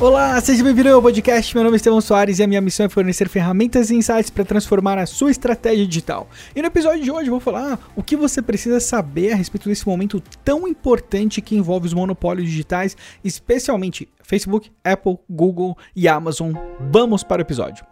[0.00, 1.52] Olá, seja bem-vindo ao podcast.
[1.56, 4.44] Meu nome é Estevão Soares e a minha missão é fornecer ferramentas e insights para
[4.44, 6.28] transformar a sua estratégia digital.
[6.54, 9.84] E no episódio de hoje vou falar o que você precisa saber a respeito desse
[9.84, 16.52] momento tão importante que envolve os monopólios digitais, especialmente Facebook, Apple, Google e Amazon.
[16.92, 17.84] Vamos para o episódio.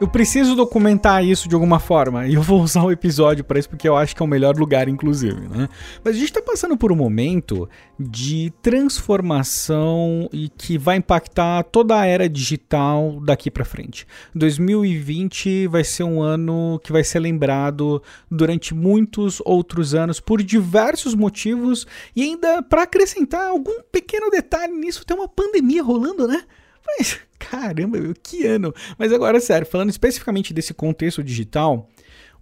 [0.00, 3.68] Eu preciso documentar isso de alguma forma e eu vou usar o episódio para isso
[3.68, 5.48] porque eu acho que é o melhor lugar, inclusive.
[5.48, 5.68] Né?
[6.02, 11.98] Mas a gente está passando por um momento de transformação e que vai impactar toda
[11.98, 14.04] a era digital daqui para frente.
[14.34, 21.14] 2020 vai ser um ano que vai ser lembrado durante muitos outros anos por diversos
[21.14, 21.86] motivos
[22.16, 26.42] e ainda para acrescentar algum pequeno detalhe nisso, tem uma pandemia rolando, né?
[26.86, 28.74] Mas Caramba, que ano!
[28.98, 31.88] Mas agora, sério, falando especificamente desse contexto digital,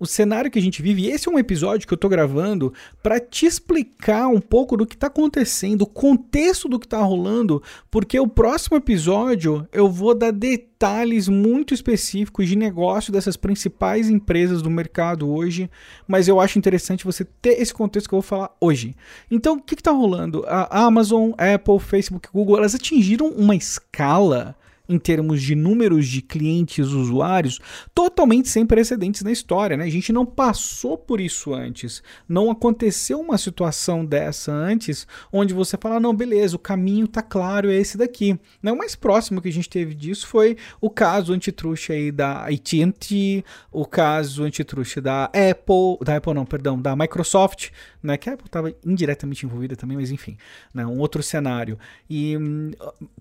[0.03, 2.75] o cenário que a gente vive, e esse é um episódio que eu tô gravando
[3.01, 7.63] para te explicar um pouco do que tá acontecendo, o contexto do que tá rolando,
[7.89, 14.61] porque o próximo episódio eu vou dar detalhes muito específicos de negócio dessas principais empresas
[14.61, 15.71] do mercado hoje,
[16.09, 18.97] mas eu acho interessante você ter esse contexto que eu vou falar hoje.
[19.31, 20.45] Então, o que, que tá rolando?
[20.49, 24.57] A Amazon, Apple, Facebook, Google, elas atingiram uma escala
[24.93, 27.59] em termos de números de clientes usuários
[27.95, 29.77] totalmente sem precedentes na história.
[29.77, 29.85] Né?
[29.85, 32.03] A gente não passou por isso antes.
[32.29, 37.71] Não aconteceu uma situação dessa antes, onde você fala: não, beleza, o caminho tá claro,
[37.71, 38.39] é esse daqui.
[38.63, 38.71] Né?
[38.71, 43.45] O mais próximo que a gente teve disso foi o caso antitruste aí da AT&T,
[43.71, 47.71] o caso antitruste da Apple, da Apple não, perdão, da Microsoft,
[48.03, 48.17] né?
[48.17, 50.37] Que a Apple estava indiretamente envolvida também, mas enfim,
[50.75, 50.85] né?
[50.85, 51.79] um outro cenário.
[52.11, 52.73] E hum,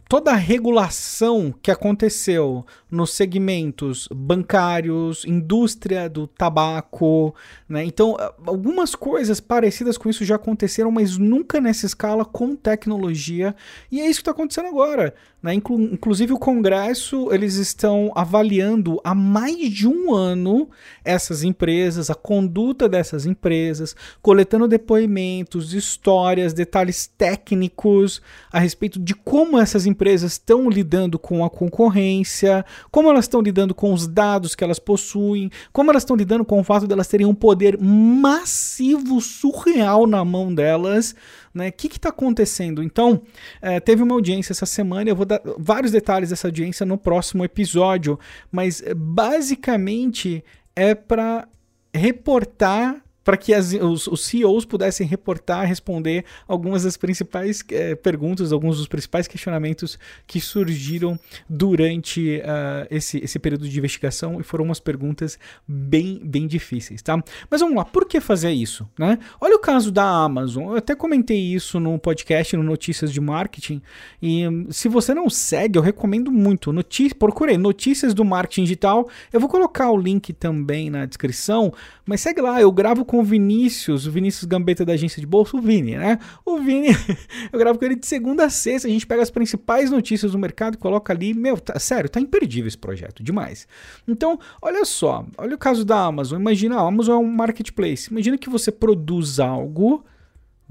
[0.09, 7.35] toda a regulação que aconteceu nos segmentos bancários, indústria do tabaco,
[7.69, 7.83] né?
[7.85, 13.55] Então, algumas coisas parecidas com isso já aconteceram, mas nunca nessa escala com tecnologia.
[13.91, 15.13] E é isso que está acontecendo agora.
[15.41, 15.55] Né?
[15.55, 20.69] Inclu inclusive o Congresso, eles estão avaliando há mais de um ano
[21.03, 29.57] essas empresas, a conduta dessas empresas, coletando depoimentos, histórias, detalhes técnicos a respeito de como
[29.57, 34.63] essas empresas estão lidando com a concorrência, como elas estão lidando com os dados que
[34.63, 39.19] elas possuem, como elas estão lidando com o fato de elas terem um poder massivo,
[39.21, 41.15] surreal na mão delas.
[41.53, 41.69] Né?
[41.69, 42.81] O que está acontecendo?
[42.81, 43.21] Então,
[43.61, 47.43] é, teve uma audiência essa semana, eu vou dar vários detalhes dessa audiência no próximo
[47.43, 48.19] episódio,
[48.51, 50.43] mas basicamente
[50.75, 51.47] é para
[51.93, 58.51] reportar para que as, os, os, CEOs pudessem reportar, responder algumas das principais é, perguntas,
[58.51, 64.65] alguns dos principais questionamentos que surgiram durante uh, esse, esse período de investigação e foram
[64.65, 65.37] umas perguntas
[65.67, 67.21] bem, bem difíceis, tá?
[67.49, 69.19] Mas vamos lá, por que fazer isso, né?
[69.39, 73.81] Olha o caso da Amazon, eu até comentei isso no podcast, no Notícias de Marketing,
[74.21, 76.73] e um, se você não segue, eu recomendo muito,
[77.17, 81.71] procurei Notícias do Marketing Digital, eu vou colocar o link também na descrição,
[82.11, 85.55] mas segue lá, eu gravo com o Vinícius, o Vinícius Gambetta da agência de bolsa,
[85.55, 86.19] o Vini, né?
[86.45, 86.89] O Vini,
[87.53, 90.37] eu gravo com ele de segunda a sexta, a gente pega as principais notícias do
[90.37, 93.65] mercado e coloca ali, meu, tá, sério, tá imperdível esse projeto, demais.
[94.05, 98.37] Então, olha só, olha o caso da Amazon, imagina, a Amazon é um marketplace, imagina
[98.37, 100.03] que você produz algo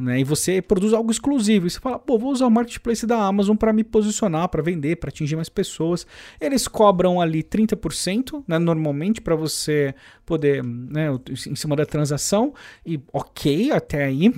[0.00, 0.20] né?
[0.20, 1.66] E você produz algo exclusivo.
[1.66, 4.96] E você fala, pô, vou usar o marketplace da Amazon para me posicionar, para vender,
[4.96, 6.06] para atingir mais pessoas.
[6.40, 9.94] Eles cobram ali 30%, né, normalmente, para você
[10.24, 11.08] poder, né,
[11.46, 12.54] em cima da transação.
[12.84, 14.30] E ok, até aí.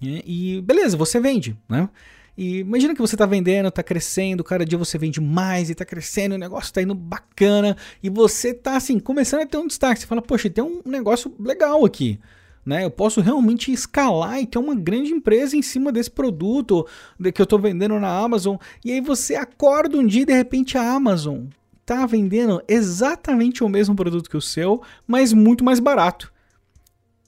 [0.00, 0.20] Né?
[0.24, 1.88] E beleza, você vende, né?
[2.36, 5.84] E imagina que você está vendendo, está crescendo, cada dia você vende mais e está
[5.84, 10.00] crescendo, o negócio está indo bacana e você está assim, começando a ter um destaque.
[10.00, 12.18] Você fala, poxa, tem um negócio legal aqui
[12.64, 12.84] né?
[12.84, 16.86] Eu posso realmente escalar e ter uma grande empresa em cima desse produto
[17.34, 18.56] que eu estou vendendo na Amazon.
[18.84, 21.44] E aí você acorda um dia e de repente a Amazon
[21.80, 26.32] está vendendo exatamente o mesmo produto que o seu, mas muito mais barato.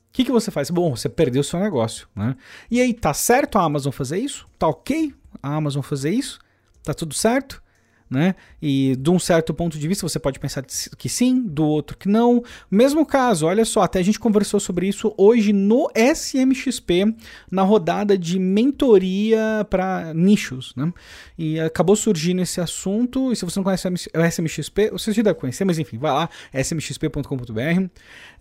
[0.09, 0.71] O que, que você faz?
[0.71, 2.35] Bom, você perdeu o seu negócio, né?
[2.71, 4.49] E aí, tá certo a Amazon fazer isso?
[4.59, 5.13] Tá ok
[5.43, 6.39] a Amazon fazer isso?
[6.83, 7.63] Tá tudo certo?
[8.09, 8.35] Né?
[8.61, 10.65] E de um certo ponto de vista você pode pensar
[10.97, 12.43] que sim, do outro que não.
[12.71, 17.15] Mesmo caso, olha só, até a gente conversou sobre isso hoje no SMXP,
[17.51, 20.93] na rodada de mentoria para nichos, né?
[21.37, 23.33] E acabou surgindo esse assunto.
[23.33, 26.29] E se você não conhece o SMXP, você já deve conhecer, mas enfim, vai lá,
[26.53, 27.21] smxp.com.br.
[27.27, 27.91] Uh,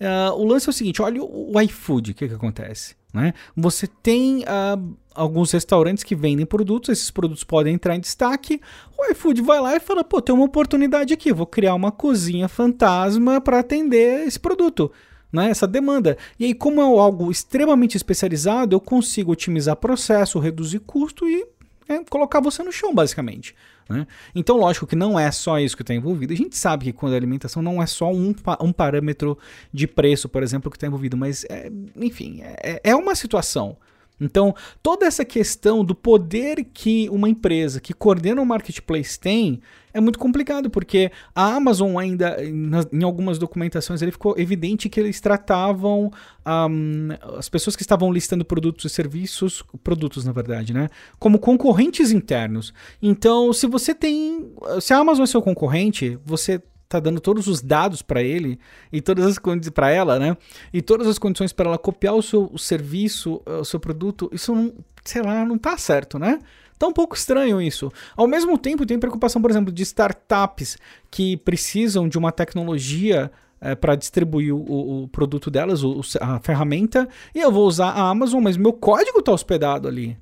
[0.01, 2.95] ah, o lance é o seguinte: olha o, iFood, o que, que acontece?
[3.15, 3.33] Né?
[3.55, 8.59] Você tem uh, alguns restaurantes que vendem produtos, esses produtos podem entrar em destaque.
[8.97, 12.49] O iFood vai lá e fala: pô, tem uma oportunidade aqui, vou criar uma cozinha
[12.49, 14.91] fantasma para atender esse produto.
[15.31, 16.17] né, essa demanda.
[16.37, 21.47] E aí, como é algo extremamente especializado, eu consigo otimizar processo, reduzir custo e
[21.87, 23.55] é, colocar você no chão, basicamente.
[23.87, 24.07] Né?
[24.33, 26.33] Então, lógico que não é só isso que está envolvido.
[26.33, 29.37] A gente sabe que quando a alimentação não é só um, um parâmetro
[29.71, 33.77] de preço, por exemplo, que está envolvido, mas, é, enfim, é, é uma situação.
[34.19, 39.61] Então, toda essa questão do poder que uma empresa que coordena o marketplace tem
[39.93, 45.21] é muito complicado, porque a Amazon ainda, em algumas documentações, ele ficou evidente que eles
[45.21, 46.11] tratavam
[46.45, 52.11] um, as pessoas que estavam listando produtos e serviços, produtos na verdade, né, como concorrentes
[52.11, 52.73] internos.
[53.01, 54.51] Então, se você tem,
[54.81, 56.61] se a Amazon é seu concorrente, você
[56.95, 58.59] tá dando todos os dados para ele
[58.91, 60.37] e todas as condições para ela, né?
[60.73, 64.53] E todas as condições para ela copiar o seu o serviço, o seu produto, isso
[64.53, 66.39] não, sei lá, não tá certo, né?
[66.77, 67.91] Tá um pouco estranho isso.
[68.15, 70.77] Ao mesmo tempo, tem preocupação, por exemplo, de startups
[71.09, 73.31] que precisam de uma tecnologia
[73.61, 77.91] é, eh, para distribuir o, o, produto delas, o, a ferramenta, e eu vou usar
[77.91, 80.17] a Amazon, mas meu código está hospedado ali.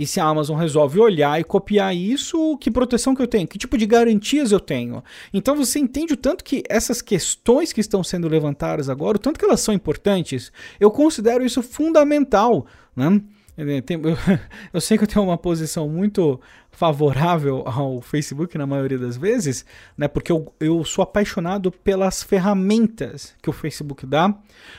[0.00, 3.46] E se a Amazon resolve olhar e copiar isso, que proteção que eu tenho?
[3.46, 5.04] Que tipo de garantias eu tenho?
[5.30, 9.38] Então você entende o tanto que essas questões que estão sendo levantadas agora, o tanto
[9.38, 10.50] que elas são importantes.
[10.80, 12.64] Eu considero isso fundamental,
[12.96, 13.20] né?
[14.72, 16.40] Eu, sei que eu tenho uma posição muito
[16.80, 19.66] favorável ao Facebook na maioria das vezes,
[19.98, 20.08] né?
[20.08, 24.34] Porque eu, eu sou apaixonado pelas ferramentas que o Facebook dá,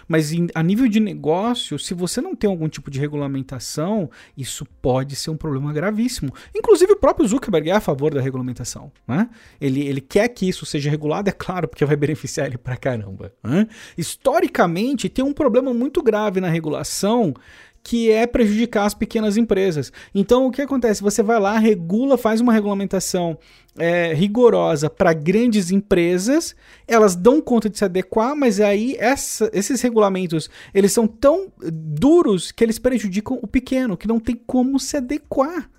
[0.08, 4.66] mas em, a nível de negócio, se você não tem algum tipo de regulamentação, isso
[4.82, 6.34] pode ser um problema gravíssimo.
[6.56, 9.30] Inclusive o próprio Zuckerberg é a favor da regulamentação, né?
[9.60, 13.32] Ele, ele quer que isso seja regulado, é claro, porque vai beneficiar ele pra caramba.
[13.44, 13.68] Né?
[13.96, 17.36] Historicamente, tem um problema muito grave na regulação
[17.84, 19.92] que é prejudicar as pequenas empresas.
[20.14, 21.02] Então, o que acontece?
[21.02, 23.38] Você vai lá, regula, faz uma regulamentação
[23.78, 26.56] é, rigorosa para grandes empresas,
[26.88, 32.52] elas dão conta de se adequar, mas aí essa, esses regulamentos eles são tão duros
[32.52, 35.70] que eles prejudicam o pequeno, que não tem como se adequar.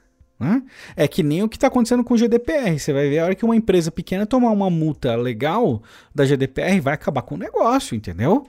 [0.40, 0.60] Né?
[0.96, 2.76] É que nem o que está acontecendo com o GDPR.
[2.76, 5.80] Você vai ver a hora que uma empresa pequena tomar uma multa legal
[6.12, 8.44] da GDPR, vai acabar com o negócio, entendeu?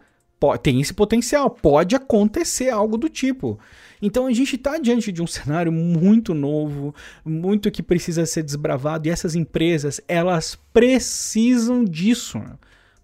[0.61, 3.59] Tem esse potencial, pode acontecer algo do tipo.
[4.01, 6.93] Então a gente está diante de um cenário muito novo,
[7.23, 12.41] muito que precisa ser desbravado, e essas empresas, elas precisam disso.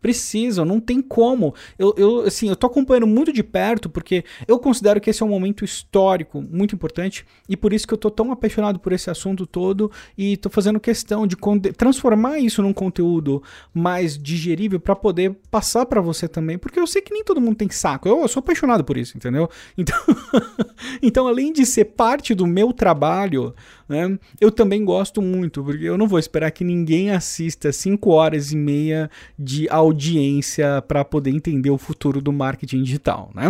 [0.02, 1.54] Precisam, não tem como.
[1.78, 5.26] Eu, eu, assim, eu tô acompanhando muito de perto porque eu considero que esse é
[5.26, 9.10] um momento histórico muito importante e por isso que eu tô tão apaixonado por esse
[9.10, 11.36] assunto todo e tô fazendo questão de
[11.78, 13.44] transformar isso num conteúdo
[13.74, 17.58] mais digerível para poder passar para você também, porque eu sei que nem todo mundo
[17.58, 18.08] tem saco.
[18.08, 19.50] Eu, eu sou apaixonado por isso, entendeu?
[19.80, 19.98] Então,
[21.02, 23.56] então além de ser parte do meu trabalho,
[23.88, 28.52] né, eu também gosto muito, porque eu não vou esperar que ninguém assista 5 horas
[28.52, 33.50] e meia de áudio audiência para poder entender o futuro do marketing digital, né?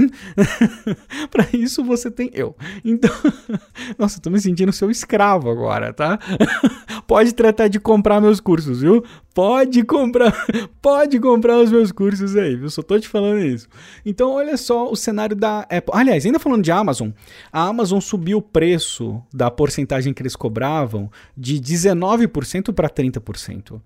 [1.29, 2.55] para isso você tem eu.
[2.83, 3.11] Então,
[3.97, 6.19] nossa, eu tô me sentindo seu escravo agora, tá?
[7.07, 9.03] pode tratar de comprar meus cursos, viu?
[9.33, 10.33] Pode comprar,
[10.81, 12.69] pode comprar os meus cursos aí, viu?
[12.69, 13.67] Só tô te falando isso.
[14.05, 15.93] Então, olha só o cenário da Apple.
[15.93, 17.09] Aliás, ainda falando de Amazon,
[17.51, 23.79] a Amazon subiu o preço da porcentagem que eles cobravam de 19% para 30%.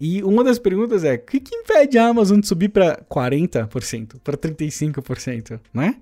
[0.00, 4.20] E uma das perguntas é: o que, que impede a Amazon de subir para 40%,
[4.24, 5.96] para 35%, né?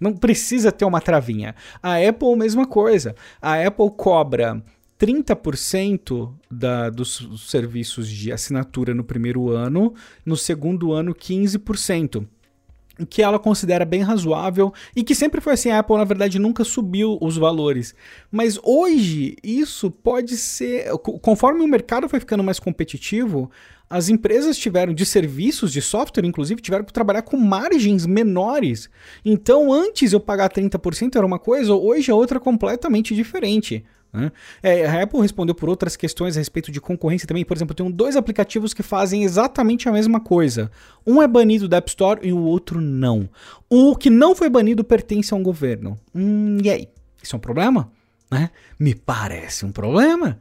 [0.00, 1.54] Não precisa ter uma travinha.
[1.80, 3.14] A Apple, mesma coisa.
[3.40, 4.60] A Apple cobra
[4.98, 9.94] 30% da, dos serviços de assinatura no primeiro ano,
[10.24, 12.26] no segundo ano, 15%
[13.08, 16.64] que ela considera bem razoável e que sempre foi assim, a Apple na verdade nunca
[16.64, 17.94] subiu os valores.
[18.30, 20.90] Mas hoje isso pode ser,
[21.22, 23.50] conforme o mercado foi ficando mais competitivo,
[23.92, 28.88] as empresas tiveram de serviços de software, inclusive, tiveram que trabalhar com margens menores.
[29.22, 33.84] Então, antes eu pagar 30% era uma coisa, hoje é outra completamente diferente.
[34.12, 34.30] Né?
[34.62, 37.44] É, a Apple respondeu por outras questões a respeito de concorrência também.
[37.44, 40.70] Por exemplo, tem dois aplicativos que fazem exatamente a mesma coisa.
[41.06, 43.28] Um é banido da App Store e o outro não.
[43.70, 45.98] O que não foi banido pertence a um governo.
[46.14, 46.88] Hum, e aí?
[47.22, 47.90] Isso é um problema?
[48.30, 48.50] Né?
[48.78, 50.38] Me parece um problema.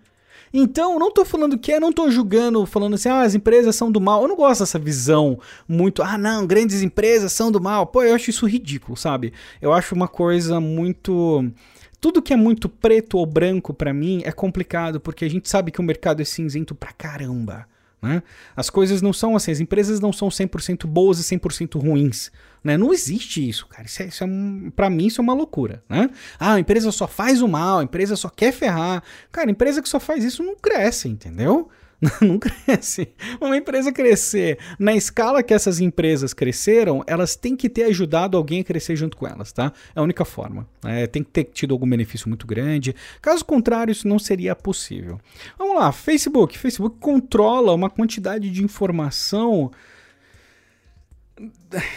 [0.53, 3.89] Então, não estou falando que é, não estou julgando, falando assim, ah, as empresas são
[3.89, 4.23] do mal.
[4.23, 7.87] Eu não gosto dessa visão muito, ah, não, grandes empresas são do mal.
[7.87, 9.31] Pô, eu acho isso ridículo, sabe?
[9.61, 11.49] Eu acho uma coisa muito
[12.01, 15.71] tudo que é muito preto ou branco para mim é complicado, porque a gente sabe
[15.71, 17.67] que o mercado é cinzento pra caramba.
[18.01, 18.23] Né?
[18.55, 22.31] As coisas não são assim, as empresas não são 100% boas e 100% ruins.
[22.63, 22.75] Né?
[22.75, 23.85] Não existe isso, cara.
[23.85, 24.27] Isso é, isso é
[24.75, 25.83] pra mim, isso é uma loucura.
[25.87, 26.09] Né?
[26.39, 29.03] Ah, a empresa só faz o mal, a empresa só quer ferrar.
[29.31, 31.69] Cara, empresa que só faz isso não cresce, entendeu?
[32.21, 33.09] não cresce.
[33.39, 38.61] Uma empresa crescer na escala que essas empresas cresceram, elas têm que ter ajudado alguém
[38.61, 39.71] a crescer junto com elas, tá?
[39.95, 40.67] É a única forma.
[40.83, 42.95] É, tem que ter tido algum benefício muito grande.
[43.21, 45.19] Caso contrário, isso não seria possível.
[45.57, 46.57] Vamos lá, Facebook.
[46.57, 49.71] Facebook controla uma quantidade de informação.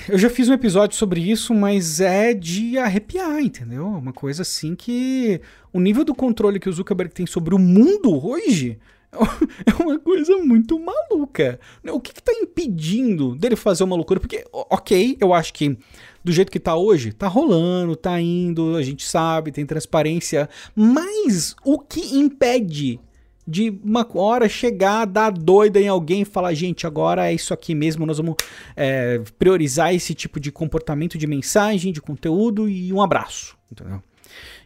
[0.09, 3.87] Eu já fiz um episódio sobre isso, mas é de arrepiar, entendeu?
[3.87, 5.41] Uma coisa assim que
[5.73, 8.79] o nível do controle que o Zuckerberg tem sobre o mundo hoje
[9.67, 11.59] é uma coisa muito maluca.
[11.93, 14.21] O que está impedindo dele fazer uma loucura?
[14.21, 15.77] Porque, ok, eu acho que
[16.23, 21.55] do jeito que tá hoje, tá rolando, tá indo, a gente sabe, tem transparência, mas
[21.63, 22.99] o que impede
[23.47, 27.75] de uma hora chegar, dar doida em alguém e falar, gente, agora é isso aqui
[27.75, 28.37] mesmo, nós vamos
[28.75, 34.03] é, priorizar esse tipo de comportamento de mensagem, de conteúdo e um abraço, entendeu?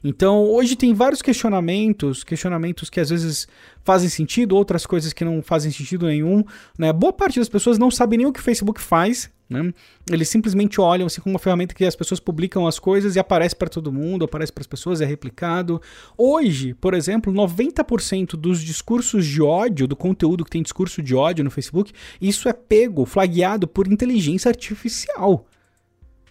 [0.03, 3.49] Então, hoje tem vários questionamentos, questionamentos que às vezes
[3.83, 6.45] fazem sentido, outras coisas que não fazem sentido nenhum.
[6.79, 6.93] Né?
[6.93, 9.31] Boa parte das pessoas não sabe nem o que o Facebook faz.
[9.49, 9.73] Né?
[10.11, 13.57] Eles simplesmente olham assim como uma ferramenta que as pessoas publicam as coisas e aparece
[13.57, 15.81] para todo mundo, aparece para as pessoas, é replicado.
[16.17, 21.43] Hoje, por exemplo, 90% dos discursos de ódio, do conteúdo que tem discurso de ódio
[21.43, 25.47] no Facebook, isso é pego, flagueado por inteligência artificial.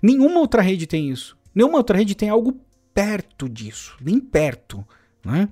[0.02, 1.36] Nenhuma outra rede tem isso.
[1.56, 2.60] Nenhuma outra rede tem algo
[2.98, 4.84] perto disso, nem perto,
[5.24, 5.48] né?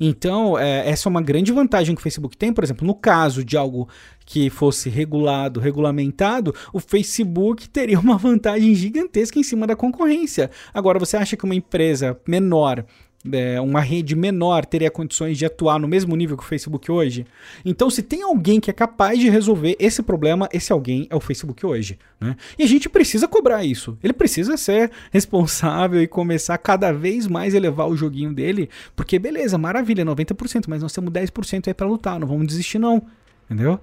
[0.00, 3.44] Então, é, essa é uma grande vantagem que o Facebook tem, por exemplo, no caso
[3.44, 3.88] de algo
[4.26, 10.50] que fosse regulado, regulamentado, o Facebook teria uma vantagem gigantesca em cima da concorrência.
[10.74, 12.84] Agora, você acha que uma empresa menor
[13.32, 17.26] é, uma rede menor teria condições de atuar no mesmo nível que o Facebook hoje?
[17.64, 21.20] Então, se tem alguém que é capaz de resolver esse problema, esse alguém é o
[21.20, 21.98] Facebook hoje.
[22.20, 22.36] Né?
[22.58, 23.98] E a gente precisa cobrar isso.
[24.02, 29.18] Ele precisa ser responsável e começar cada vez mais a elevar o joguinho dele, porque
[29.18, 33.02] beleza, maravilha, 90%, mas nós temos 10% aí para lutar, não vamos desistir não.
[33.46, 33.80] Entendeu?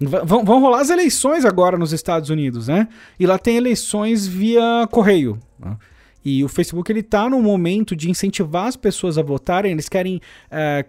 [0.00, 2.88] Vão rolar as eleições agora nos Estados Unidos, né?
[3.20, 5.38] E lá tem eleições via correio.
[5.58, 5.76] Né?
[6.24, 9.72] E o Facebook ele está no momento de incentivar as pessoas a votarem.
[9.72, 10.84] Eles querem é,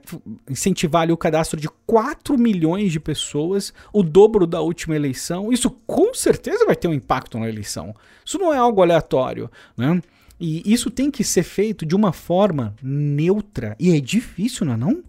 [0.49, 5.51] incentivar o cadastro de 4 milhões de pessoas, o dobro da última eleição.
[5.51, 7.95] Isso com certeza vai ter um impacto na eleição.
[8.23, 10.01] Isso não é algo aleatório, né?
[10.39, 13.75] E isso tem que ser feito de uma forma neutra.
[13.79, 15.03] E é difícil, não é não?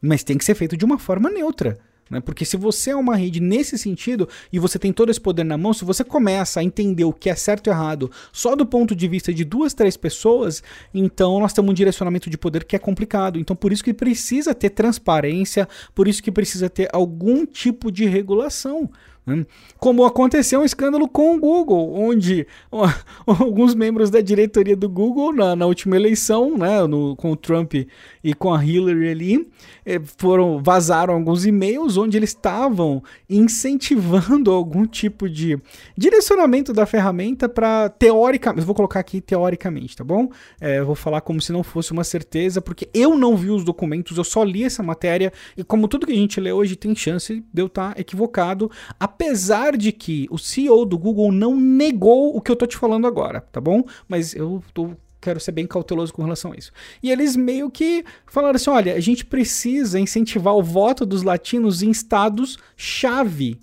[0.00, 1.78] Mas tem que ser feito de uma forma neutra.
[2.10, 2.20] Né?
[2.20, 5.56] Porque se você é uma rede nesse sentido e você tem todo esse poder na
[5.56, 8.94] mão, se você começa a entender o que é certo e errado só do ponto
[8.94, 12.78] de vista de duas, três pessoas, então nós temos um direcionamento de poder que é
[12.78, 13.38] complicado.
[13.38, 18.04] Então por isso que precisa ter transparência, por isso que precisa ter algum tipo de
[18.04, 18.90] regulação.
[19.26, 19.46] Né?
[19.78, 22.46] Como aconteceu um escândalo com o Google, onde
[23.26, 27.74] alguns membros da diretoria do Google, na, na última eleição, né, no, com o Trump
[28.24, 29.48] e com a Hillary ali,
[29.84, 35.58] eh, foram vazaram alguns e-mails onde eles estavam incentivando algum tipo de
[35.96, 40.28] direcionamento da ferramenta para teoricamente, vou colocar aqui teoricamente, tá bom?
[40.60, 44.16] É, vou falar como se não fosse uma certeza, porque eu não vi os documentos,
[44.16, 47.44] eu só li essa matéria e como tudo que a gente lê hoje tem chance
[47.52, 48.70] de eu estar equivocado.
[48.98, 52.76] A Apesar de que o CEO do Google não negou o que eu tô te
[52.76, 53.84] falando agora, tá bom?
[54.08, 54.90] Mas eu tô
[55.24, 56.70] quero ser bem cauteloso com relação a isso.
[57.02, 61.82] E eles meio que falaram assim: olha, a gente precisa incentivar o voto dos latinos
[61.82, 63.58] em estados-chave.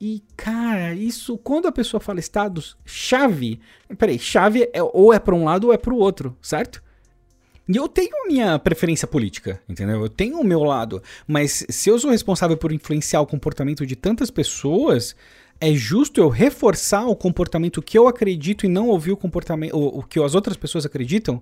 [0.00, 3.60] E, cara, isso, quando a pessoa fala estados-chave,
[3.96, 6.82] peraí, chave é, ou é para um lado ou é para o outro, certo?
[7.68, 10.00] E eu tenho minha preferência política, entendeu?
[10.00, 11.00] Eu tenho o meu lado.
[11.26, 15.14] Mas se eu sou responsável por influenciar o comportamento de tantas pessoas,
[15.62, 20.00] é justo eu reforçar o comportamento que eu acredito e não ouvir o comportamento o,
[20.00, 21.40] o que as outras pessoas acreditam,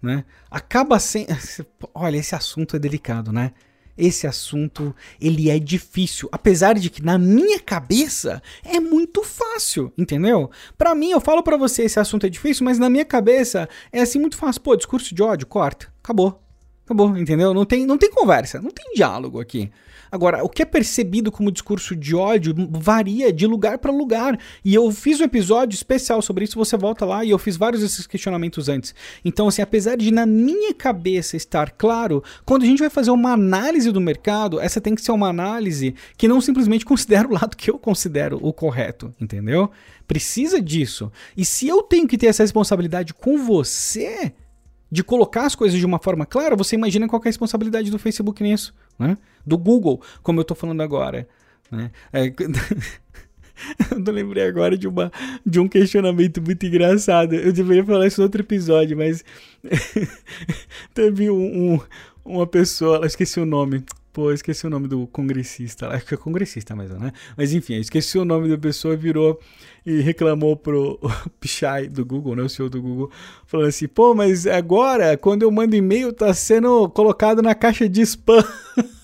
[0.00, 0.24] né?
[0.48, 1.26] Acaba sendo,
[1.92, 3.50] olha, esse assunto é delicado, né?
[3.98, 10.50] esse assunto ele é difícil, apesar de que na minha cabeça é muito fácil, entendeu?
[10.78, 14.00] Para mim eu falo para você esse assunto é difícil, mas na minha cabeça é
[14.00, 14.62] assim muito fácil.
[14.62, 16.40] Pô, discurso de ódio, corta, acabou.
[16.84, 17.52] Acabou, entendeu?
[17.52, 19.70] Não tem, não tem conversa, não tem diálogo aqui.
[20.12, 24.38] Agora, o que é percebido como discurso de ódio varia de lugar para lugar.
[24.62, 27.80] E eu fiz um episódio especial sobre isso, você volta lá e eu fiz vários
[27.80, 28.94] desses questionamentos antes.
[29.24, 33.32] Então, assim, apesar de na minha cabeça estar claro, quando a gente vai fazer uma
[33.32, 37.56] análise do mercado, essa tem que ser uma análise que não simplesmente considera o lado
[37.56, 39.70] que eu considero o correto, entendeu?
[40.06, 41.10] Precisa disso.
[41.34, 44.34] E se eu tenho que ter essa responsabilidade com você,
[44.92, 47.98] de colocar as coisas de uma forma clara, você imagina qual é a responsabilidade do
[47.98, 49.18] Facebook nisso, né?
[49.44, 51.28] Do Google, como eu estou falando agora,
[51.70, 51.90] né?
[52.12, 52.32] É,
[53.90, 55.12] eu lembrei agora de, uma,
[55.44, 57.34] de um questionamento muito engraçado.
[57.34, 59.24] Eu deveria falar isso em outro episódio, mas
[60.94, 61.80] teve um, um,
[62.24, 63.84] uma pessoa, eu esqueci o nome.
[64.12, 65.88] Pô, esqueci o nome do congressista.
[65.88, 67.12] Acho que é congressista mesmo, né?
[67.36, 69.40] Mas enfim, esqueci o nome da pessoa, virou
[69.84, 70.98] e reclamou pro
[71.40, 72.42] Pichai do Google, né?
[72.42, 73.10] O CEO do Google,
[73.46, 78.02] falando assim: pô, mas agora, quando eu mando e-mail, tá sendo colocado na caixa de
[78.02, 78.44] spam.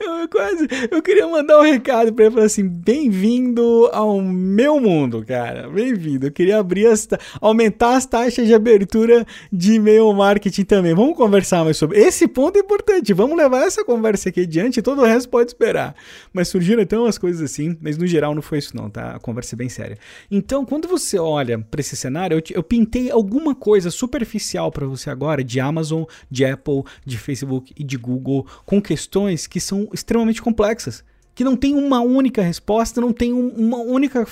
[0.00, 0.66] Eu quase.
[0.90, 5.68] Eu queria mandar um recado pra ele falar assim: bem-vindo ao meu mundo, cara.
[5.68, 6.26] Bem-vindo.
[6.26, 7.06] Eu queria abrir as.
[7.40, 10.94] aumentar as taxas de abertura de e-mail marketing também.
[10.94, 11.98] Vamos conversar mais sobre.
[11.98, 13.12] Esse ponto é importante.
[13.12, 14.80] Vamos levar essa conversa aqui adiante.
[14.80, 15.94] Todo o resto pode esperar.
[16.32, 17.76] Mas surgiram então umas coisas assim.
[17.80, 19.16] Mas no geral não foi isso, não, tá?
[19.16, 19.98] A conversa é bem séria.
[20.30, 25.10] Então, quando você olha para esse cenário, eu, eu pintei alguma coisa superficial para você
[25.10, 29.88] agora de Amazon, de Apple, de Facebook e de Google com questões que que são
[29.92, 31.02] extremamente complexas,
[31.34, 34.24] que não tem uma única resposta, não tem um, uma única.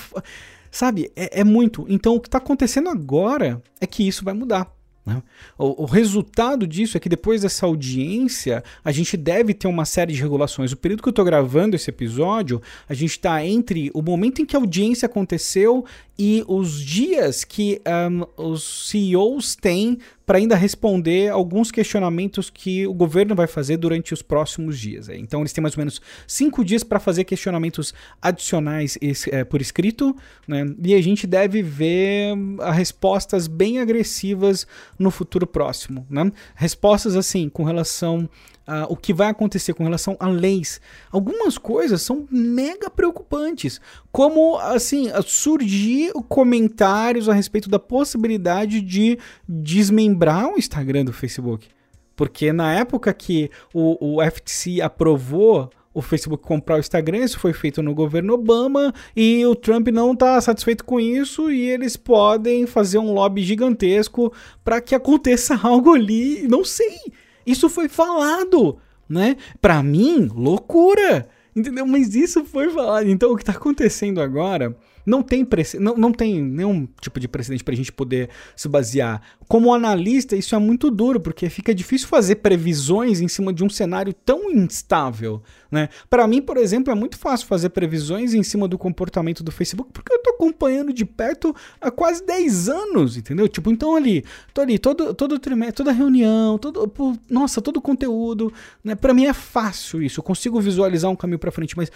[0.70, 1.10] Sabe?
[1.16, 1.84] É, é muito.
[1.88, 4.70] Então, o que está acontecendo agora é que isso vai mudar.
[5.04, 5.22] Né?
[5.56, 10.12] O, o, resultado disso é que depois dessa audiência, a gente deve ter uma série
[10.12, 10.72] de regulações.
[10.72, 14.44] O período que eu estou gravando esse episódio, a gente está entre o momento em
[14.44, 15.84] que a audiência aconteceu
[16.18, 17.80] e os dias que
[18.10, 24.12] um, os CEOs têm para ainda responder alguns questionamentos que o governo vai fazer durante
[24.12, 25.08] os próximos dias.
[25.08, 25.16] É.
[25.16, 28.98] Então eles têm mais ou menos cinco dias para fazer questionamentos adicionais
[29.30, 30.14] é, por escrito,
[30.46, 30.66] né?
[30.82, 34.66] e a gente deve ver hum, respostas bem agressivas
[34.98, 36.04] no futuro próximo.
[36.10, 36.32] Né?
[36.56, 38.28] Respostas assim com relação
[38.68, 40.80] Uh, o que vai acontecer com relação a leis.
[41.12, 43.80] Algumas coisas são mega preocupantes,
[44.10, 50.15] como assim surgir comentários a respeito da possibilidade de desmembrar
[50.52, 51.68] o Instagram do Facebook.
[52.14, 57.52] Porque na época que o, o FTC aprovou o Facebook comprar o Instagram, isso foi
[57.54, 62.66] feito no governo Obama e o Trump não está satisfeito com isso e eles podem
[62.66, 64.32] fazer um lobby gigantesco
[64.62, 66.46] para que aconteça algo ali.
[66.48, 66.98] Não sei.
[67.46, 69.36] Isso foi falado, né?
[69.60, 71.28] Para mim, loucura.
[71.54, 71.86] Entendeu?
[71.86, 73.08] Mas isso foi falado.
[73.08, 75.46] Então, o que está acontecendo agora não tem,
[75.78, 79.22] não, não tem nenhum tipo de precedente para a gente poder se basear.
[79.46, 83.70] Como analista, isso é muito duro, porque fica difícil fazer previsões em cima de um
[83.70, 85.40] cenário tão instável.
[85.76, 85.90] Né?
[86.08, 89.92] Para mim, por exemplo, é muito fácil fazer previsões em cima do comportamento do Facebook,
[89.92, 93.46] porque eu tô acompanhando de perto há quase 10 anos, entendeu?
[93.46, 96.90] Tipo, então ali, tô ali, todo, todo trimestre, toda reunião, todo,
[97.28, 98.50] nossa, todo conteúdo,
[98.82, 98.94] né?
[98.94, 101.92] Para mim é fácil isso, eu consigo visualizar um caminho para frente, mas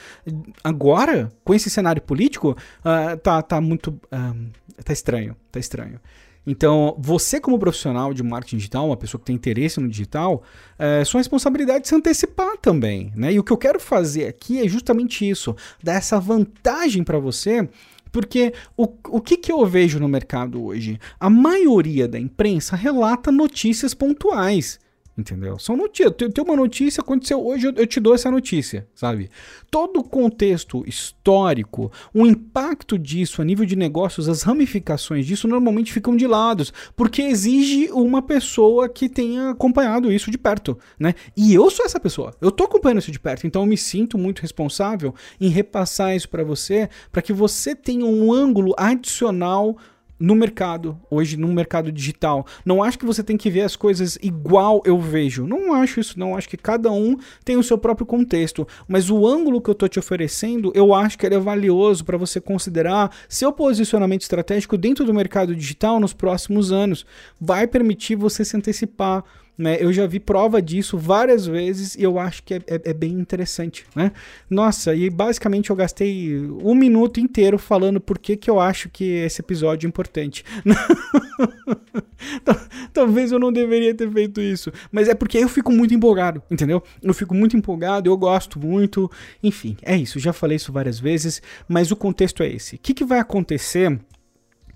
[0.62, 4.50] agora, com esse cenário político, uh, tá, tá muito, uh,
[4.84, 5.98] tá estranho, tá estranho.
[6.46, 10.42] Então, você como profissional de marketing digital, uma pessoa que tem interesse no digital,
[10.78, 13.32] é sua responsabilidade se antecipar também, né?
[13.32, 17.68] E o que eu quero fazer aqui é justamente isso, dar essa vantagem para você
[18.12, 20.98] porque o, o que, que eu vejo no mercado hoje?
[21.18, 24.80] A maioria da imprensa relata notícias pontuais.
[25.20, 25.58] Entendeu?
[25.58, 26.14] São notícias.
[26.16, 29.30] Tem uma notícia, aconteceu hoje, eu, te dou essa notícia, sabe?
[29.70, 35.92] Todo o contexto histórico, o impacto disso a nível de negócios, as ramificações disso normalmente
[35.92, 41.14] ficam de lados, porque exige uma pessoa que tenha acompanhado isso de perto, né?
[41.36, 42.34] E eu sou essa pessoa.
[42.40, 46.30] Eu tô acompanhando isso de perto, então eu me sinto muito responsável em repassar isso
[46.30, 49.76] para você, para que você tenha um ângulo adicional
[50.20, 52.46] no mercado, hoje no mercado digital.
[52.62, 55.46] Não acho que você tem que ver as coisas igual eu vejo.
[55.46, 56.36] Não acho isso, não.
[56.36, 58.68] Acho que cada um tem o seu próprio contexto.
[58.86, 62.18] Mas o ângulo que eu estou te oferecendo, eu acho que ele é valioso para
[62.18, 67.06] você considerar seu posicionamento estratégico dentro do mercado digital nos próximos anos.
[67.40, 69.24] Vai permitir você se antecipar
[69.60, 69.76] né?
[69.78, 73.12] Eu já vi prova disso várias vezes e eu acho que é, é, é, bem
[73.12, 73.84] interessante.
[73.94, 74.10] Né?
[74.48, 79.04] Nossa, e basicamente eu gastei um minuto inteiro falando por que, que eu acho que
[79.04, 80.46] esse episódio é importante.
[82.94, 86.82] Talvez eu não deveria ter feito isso, mas é porque eu fico muito empolgado, entendeu?
[87.02, 89.10] Eu fico muito empolgado, eu gosto muito.
[89.42, 90.18] Enfim, é isso.
[90.18, 92.76] Já falei isso várias vezes, mas o contexto é esse.
[92.76, 94.00] O que, que vai acontecer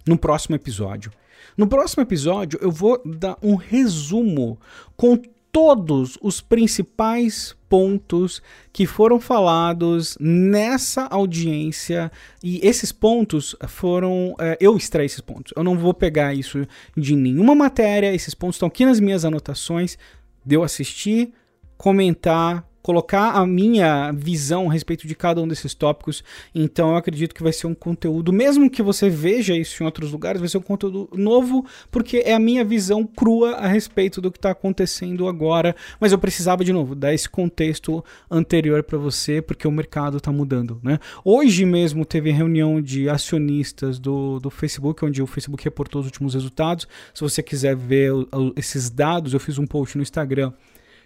[0.06, 1.10] no próximo episódio?
[1.56, 4.58] No próximo episódio, eu vou dar um resumo
[4.96, 5.20] com
[5.54, 12.10] todos os principais pontos que foram falados nessa audiência
[12.42, 15.52] e esses pontos foram é, eu extraí esses pontos.
[15.56, 18.12] Eu não vou pegar isso de nenhuma matéria.
[18.12, 19.96] Esses pontos estão aqui nas minhas anotações.
[20.44, 21.32] De eu assistir,
[21.78, 26.22] comentar, colocar a minha visão a respeito de cada um desses tópicos.
[26.54, 30.12] Então eu acredito que vai ser um conteúdo, mesmo que você veja isso em outros
[30.12, 34.30] lugares, vai ser um conteúdo novo, porque é a minha visão crua a respeito do
[34.30, 35.74] que está acontecendo agora.
[35.98, 40.30] Mas eu precisava, de novo, dar esse contexto anterior para você, porque o mercado está
[40.30, 40.78] mudando.
[40.82, 40.98] Né?
[41.24, 46.34] Hoje mesmo teve reunião de acionistas do, do Facebook, onde o Facebook reportou os últimos
[46.34, 46.86] resultados.
[47.14, 48.12] Se você quiser ver
[48.56, 50.52] esses dados, eu fiz um post no Instagram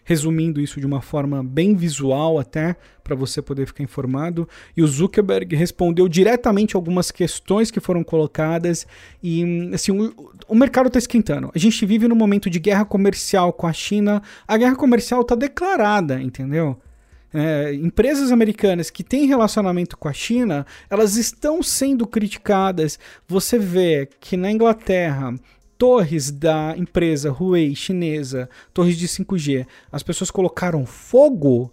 [0.08, 4.48] resumindo isso de uma forma bem visual até para você poder ficar informado.
[4.74, 8.86] E o Zuckerberg respondeu diretamente algumas questões que foram colocadas
[9.22, 11.50] e assim, o, o mercado está esquentando.
[11.54, 14.22] A gente vive num momento de guerra comercial com a China.
[14.46, 16.80] A guerra comercial está declarada, entendeu?
[17.34, 22.98] É, empresas americanas que têm relacionamento com a China, elas estão sendo criticadas.
[23.28, 25.34] Você vê que na Inglaterra
[25.78, 31.72] torres da empresa Huawei chinesa, torres de 5G, as pessoas colocaram fogo.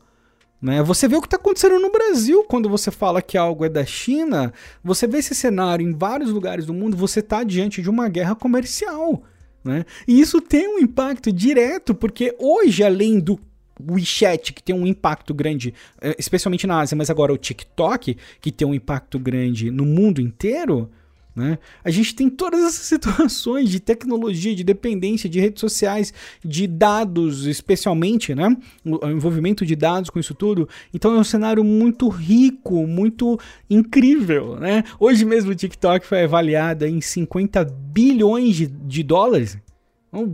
[0.62, 0.82] Né?
[0.84, 3.84] Você vê o que está acontecendo no Brasil quando você fala que algo é da
[3.84, 4.54] China.
[4.84, 6.96] Você vê esse cenário em vários lugares do mundo.
[6.96, 9.24] Você está diante de uma guerra comercial.
[9.64, 9.84] Né?
[10.08, 13.40] E isso tem um impacto direto, porque hoje, além do
[13.82, 18.52] WeChat, que tem um impacto grande, eh, especialmente na Ásia, mas agora o TikTok, que
[18.52, 20.90] tem um impacto grande no mundo inteiro,
[21.36, 21.60] né?
[21.84, 27.46] A gente tem todas essas situações de tecnologia, de dependência, de redes sociais, de dados,
[27.46, 28.56] especialmente, né?
[28.86, 30.70] o envolvimento de dados com isso tudo.
[30.94, 33.38] Então é um cenário muito rico, muito
[33.70, 34.56] incrível.
[34.58, 34.84] Né?
[35.00, 39.58] Hoje mesmo o TikTok foi avaliado em 50 bilhões de, de dólares.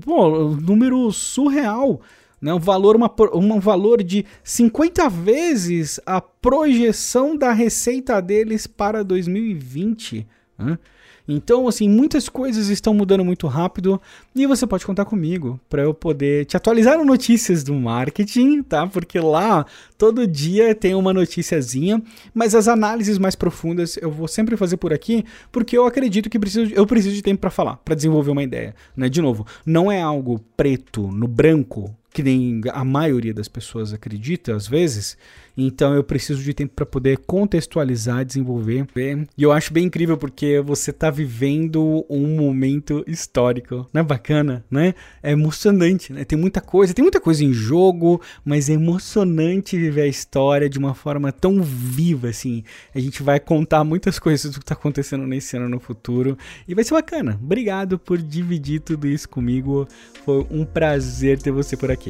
[0.01, 1.99] Pô, um número surreal
[2.41, 2.53] né?
[2.53, 10.27] um, valor, uma, um valor de 50 vezes a projeção da receita deles para 2020.
[10.61, 10.79] Né?
[11.27, 14.01] Então, assim, muitas coisas estão mudando muito rápido
[14.35, 18.87] e você pode contar comigo para eu poder te atualizar no notícias do marketing, tá?
[18.87, 19.65] Porque lá
[19.97, 22.01] todo dia tem uma noticiazinha,
[22.33, 26.39] mas as análises mais profundas eu vou sempre fazer por aqui, porque eu acredito que
[26.39, 29.09] preciso, eu preciso de tempo para falar, para desenvolver uma ideia, né?
[29.09, 34.55] De novo, não é algo preto no branco que nem a maioria das pessoas acredita
[34.55, 35.17] às vezes.
[35.57, 38.87] Então eu preciso de tempo para poder contextualizar, desenvolver.
[39.37, 43.87] E eu acho bem incrível porque você está vivendo um momento histórico.
[43.93, 44.93] Não é bacana, né?
[45.21, 46.23] É emocionante, né?
[46.23, 50.79] Tem muita coisa, tem muita coisa em jogo, mas é emocionante viver a história de
[50.79, 52.63] uma forma tão viva assim.
[52.95, 56.73] A gente vai contar muitas coisas do que está acontecendo nesse ano no futuro e
[56.73, 57.37] vai ser bacana.
[57.41, 59.87] Obrigado por dividir tudo isso comigo.
[60.25, 62.00] Foi um prazer ter você por aqui.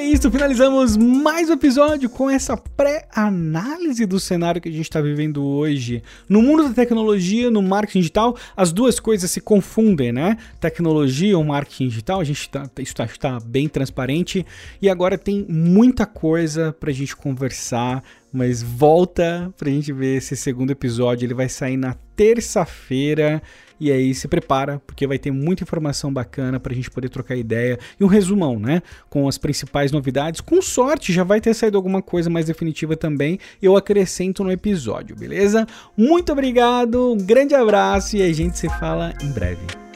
[0.00, 4.98] É isso, finalizamos mais um episódio com essa pré-análise do cenário que a gente está
[4.98, 6.02] vivendo hoje.
[6.26, 10.38] No mundo da tecnologia, no marketing digital, as duas coisas se confundem, né?
[10.58, 14.46] Tecnologia ou marketing digital, a gente tá, isso está tá bem transparente
[14.80, 18.02] e agora tem muita coisa para a gente conversar,
[18.32, 23.42] mas volta para a gente ver esse segundo episódio, ele vai sair na terça-feira.
[23.80, 27.34] E aí se prepara, porque vai ter muita informação bacana para a gente poder trocar
[27.34, 27.78] ideia.
[27.98, 28.82] E um resumão, né?
[29.08, 30.42] Com as principais novidades.
[30.42, 33.38] Com sorte, já vai ter saído alguma coisa mais definitiva também.
[33.62, 35.66] Eu acrescento no episódio, beleza?
[35.96, 39.89] Muito obrigado, um grande abraço e a gente se fala em breve.